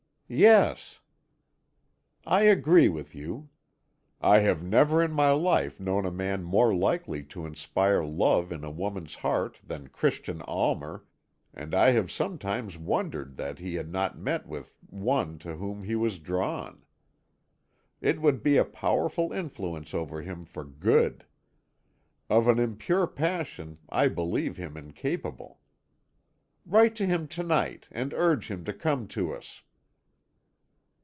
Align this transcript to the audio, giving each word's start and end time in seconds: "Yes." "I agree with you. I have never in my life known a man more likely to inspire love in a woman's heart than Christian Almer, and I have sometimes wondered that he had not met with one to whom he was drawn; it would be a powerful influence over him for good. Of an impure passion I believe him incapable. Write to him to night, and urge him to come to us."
"Yes." 0.33 1.01
"I 2.25 2.43
agree 2.43 2.87
with 2.87 3.13
you. 3.13 3.49
I 4.21 4.39
have 4.39 4.63
never 4.63 5.03
in 5.03 5.11
my 5.11 5.31
life 5.31 5.77
known 5.77 6.05
a 6.05 6.11
man 6.11 6.45
more 6.45 6.73
likely 6.73 7.21
to 7.25 7.45
inspire 7.45 8.05
love 8.05 8.49
in 8.53 8.63
a 8.63 8.71
woman's 8.71 9.15
heart 9.15 9.59
than 9.61 9.89
Christian 9.89 10.41
Almer, 10.43 11.03
and 11.53 11.75
I 11.75 11.91
have 11.91 12.09
sometimes 12.13 12.77
wondered 12.77 13.35
that 13.35 13.59
he 13.59 13.75
had 13.75 13.91
not 13.91 14.17
met 14.17 14.47
with 14.47 14.77
one 14.89 15.37
to 15.39 15.55
whom 15.55 15.83
he 15.83 15.97
was 15.97 16.17
drawn; 16.17 16.85
it 17.99 18.21
would 18.21 18.41
be 18.41 18.55
a 18.55 18.63
powerful 18.63 19.33
influence 19.33 19.93
over 19.93 20.21
him 20.21 20.45
for 20.45 20.63
good. 20.63 21.25
Of 22.29 22.47
an 22.47 22.57
impure 22.57 23.05
passion 23.05 23.79
I 23.89 24.07
believe 24.07 24.55
him 24.55 24.77
incapable. 24.77 25.59
Write 26.65 26.95
to 26.95 27.05
him 27.05 27.27
to 27.27 27.43
night, 27.43 27.89
and 27.91 28.13
urge 28.13 28.49
him 28.49 28.63
to 28.63 28.71
come 28.73 29.09
to 29.09 29.33
us." 29.33 29.63